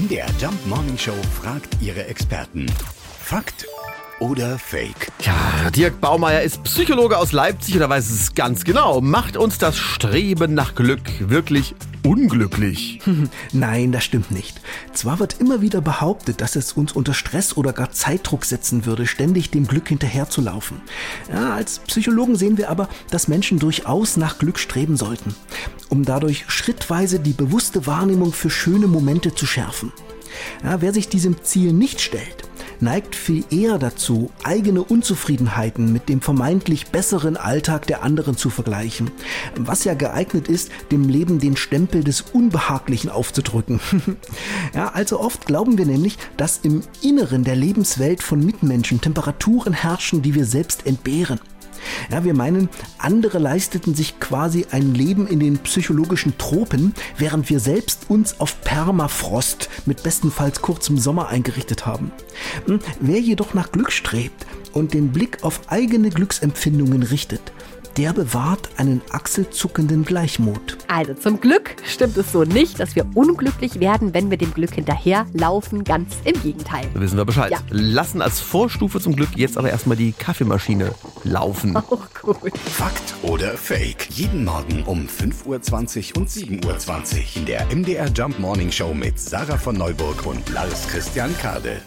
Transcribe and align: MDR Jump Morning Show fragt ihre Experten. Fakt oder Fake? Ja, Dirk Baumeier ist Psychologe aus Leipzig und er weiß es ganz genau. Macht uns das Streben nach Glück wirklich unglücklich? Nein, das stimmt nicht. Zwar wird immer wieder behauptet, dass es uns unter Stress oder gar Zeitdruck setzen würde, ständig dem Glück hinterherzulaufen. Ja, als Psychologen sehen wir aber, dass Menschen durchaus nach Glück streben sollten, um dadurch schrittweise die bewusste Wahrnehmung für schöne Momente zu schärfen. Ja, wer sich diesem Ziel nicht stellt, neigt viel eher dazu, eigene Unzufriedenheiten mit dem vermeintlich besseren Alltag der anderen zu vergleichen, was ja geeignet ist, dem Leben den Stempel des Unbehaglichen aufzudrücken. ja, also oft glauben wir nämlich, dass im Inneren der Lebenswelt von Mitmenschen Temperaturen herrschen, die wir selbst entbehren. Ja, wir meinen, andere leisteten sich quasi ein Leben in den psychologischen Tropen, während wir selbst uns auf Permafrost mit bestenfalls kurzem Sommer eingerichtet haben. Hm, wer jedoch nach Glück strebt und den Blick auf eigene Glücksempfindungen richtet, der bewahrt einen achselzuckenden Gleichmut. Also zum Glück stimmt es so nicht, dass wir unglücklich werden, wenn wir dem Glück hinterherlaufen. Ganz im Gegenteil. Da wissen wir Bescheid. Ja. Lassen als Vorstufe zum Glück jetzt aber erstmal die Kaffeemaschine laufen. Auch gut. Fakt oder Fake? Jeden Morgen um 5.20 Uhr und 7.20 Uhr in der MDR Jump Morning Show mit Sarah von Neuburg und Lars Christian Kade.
MDR 0.00 0.28
Jump 0.40 0.66
Morning 0.66 0.96
Show 0.96 1.12
fragt 1.42 1.76
ihre 1.82 2.06
Experten. 2.06 2.64
Fakt 3.22 3.66
oder 4.18 4.58
Fake? 4.58 5.12
Ja, 5.20 5.68
Dirk 5.76 6.00
Baumeier 6.00 6.40
ist 6.40 6.62
Psychologe 6.62 7.18
aus 7.18 7.32
Leipzig 7.32 7.74
und 7.74 7.82
er 7.82 7.90
weiß 7.90 8.08
es 8.08 8.34
ganz 8.34 8.64
genau. 8.64 9.02
Macht 9.02 9.36
uns 9.36 9.58
das 9.58 9.76
Streben 9.76 10.54
nach 10.54 10.74
Glück 10.74 11.02
wirklich 11.18 11.74
unglücklich? 12.04 13.00
Nein, 13.52 13.92
das 13.92 14.04
stimmt 14.04 14.30
nicht. 14.30 14.60
Zwar 14.92 15.18
wird 15.18 15.40
immer 15.40 15.60
wieder 15.60 15.80
behauptet, 15.80 16.40
dass 16.40 16.56
es 16.56 16.72
uns 16.72 16.92
unter 16.92 17.14
Stress 17.14 17.56
oder 17.56 17.72
gar 17.72 17.90
Zeitdruck 17.90 18.44
setzen 18.44 18.86
würde, 18.86 19.06
ständig 19.06 19.50
dem 19.50 19.66
Glück 19.66 19.88
hinterherzulaufen. 19.88 20.80
Ja, 21.32 21.54
als 21.54 21.80
Psychologen 21.80 22.36
sehen 22.36 22.58
wir 22.58 22.70
aber, 22.70 22.88
dass 23.10 23.28
Menschen 23.28 23.58
durchaus 23.58 24.16
nach 24.16 24.38
Glück 24.38 24.58
streben 24.58 24.96
sollten, 24.96 25.34
um 25.88 26.04
dadurch 26.04 26.44
schrittweise 26.48 27.20
die 27.20 27.32
bewusste 27.32 27.86
Wahrnehmung 27.86 28.32
für 28.32 28.50
schöne 28.50 28.86
Momente 28.86 29.34
zu 29.34 29.46
schärfen. 29.46 29.92
Ja, 30.62 30.80
wer 30.80 30.92
sich 30.92 31.08
diesem 31.08 31.42
Ziel 31.42 31.72
nicht 31.72 32.00
stellt, 32.00 32.49
neigt 32.82 33.14
viel 33.14 33.44
eher 33.50 33.78
dazu, 33.78 34.30
eigene 34.42 34.82
Unzufriedenheiten 34.82 35.92
mit 35.92 36.08
dem 36.08 36.20
vermeintlich 36.20 36.88
besseren 36.88 37.36
Alltag 37.36 37.86
der 37.86 38.02
anderen 38.02 38.36
zu 38.36 38.50
vergleichen, 38.50 39.10
was 39.56 39.84
ja 39.84 39.94
geeignet 39.94 40.48
ist, 40.48 40.70
dem 40.90 41.08
Leben 41.08 41.38
den 41.38 41.56
Stempel 41.56 42.04
des 42.04 42.22
Unbehaglichen 42.32 43.10
aufzudrücken. 43.10 43.80
ja, 44.74 44.88
also 44.88 45.20
oft 45.20 45.46
glauben 45.46 45.78
wir 45.78 45.86
nämlich, 45.86 46.18
dass 46.36 46.60
im 46.62 46.82
Inneren 47.02 47.44
der 47.44 47.56
Lebenswelt 47.56 48.22
von 48.22 48.44
Mitmenschen 48.44 49.00
Temperaturen 49.00 49.72
herrschen, 49.72 50.22
die 50.22 50.34
wir 50.34 50.44
selbst 50.44 50.86
entbehren. 50.86 51.40
Ja, 52.10 52.24
wir 52.24 52.34
meinen, 52.34 52.68
andere 53.02 53.38
leisteten 53.38 53.94
sich 53.94 54.20
quasi 54.20 54.66
ein 54.70 54.94
Leben 54.94 55.26
in 55.26 55.40
den 55.40 55.58
psychologischen 55.58 56.36
Tropen, 56.38 56.94
während 57.16 57.48
wir 57.50 57.60
selbst 57.60 58.08
uns 58.08 58.38
auf 58.40 58.60
Permafrost 58.62 59.68
mit 59.86 60.02
bestenfalls 60.02 60.60
kurzem 60.60 60.98
Sommer 60.98 61.28
eingerichtet 61.28 61.86
haben. 61.86 62.12
Hm, 62.66 62.80
wer 63.00 63.20
jedoch 63.20 63.54
nach 63.54 63.72
Glück 63.72 63.92
strebt 63.92 64.46
und 64.72 64.94
den 64.94 65.12
Blick 65.12 65.42
auf 65.42 65.60
eigene 65.68 66.10
Glücksempfindungen 66.10 67.02
richtet, 67.02 67.52
der 67.96 68.12
bewahrt 68.12 68.70
einen 68.76 69.00
achselzuckenden 69.10 70.04
Gleichmut. 70.04 70.78
Also 70.88 71.14
zum 71.14 71.40
Glück 71.40 71.76
stimmt 71.84 72.16
es 72.16 72.32
so 72.32 72.44
nicht, 72.44 72.80
dass 72.80 72.96
wir 72.96 73.06
unglücklich 73.14 73.80
werden, 73.80 74.14
wenn 74.14 74.30
wir 74.30 74.38
dem 74.38 74.52
Glück 74.52 74.74
hinterherlaufen. 74.74 75.84
Ganz 75.84 76.16
im 76.24 76.40
Gegenteil. 76.42 76.86
Da 76.94 77.00
wissen 77.00 77.16
wir 77.16 77.24
Bescheid. 77.24 77.50
Ja. 77.50 77.58
Lassen 77.70 78.22
als 78.22 78.40
Vorstufe 78.40 79.00
zum 79.00 79.16
Glück 79.16 79.30
jetzt 79.36 79.58
aber 79.58 79.70
erstmal 79.70 79.96
die 79.96 80.12
Kaffeemaschine 80.12 80.92
laufen. 81.24 81.76
Auch 81.76 82.08
gut. 82.20 82.56
Fakt 82.58 83.14
oder 83.22 83.56
Fake? 83.56 84.08
Jeden 84.10 84.44
Morgen 84.44 84.82
um 84.84 85.06
5.20 85.06 86.14
Uhr 86.14 86.20
und 86.20 86.28
7.20 86.28 86.64
Uhr 86.66 87.36
in 87.36 87.46
der 87.46 87.66
MDR 87.74 88.08
Jump 88.08 88.38
Morning 88.38 88.70
Show 88.70 88.94
mit 88.94 89.18
Sarah 89.18 89.58
von 89.58 89.76
Neuburg 89.76 90.26
und 90.26 90.48
Lars 90.50 90.88
Christian 90.88 91.36
Kade. 91.38 91.82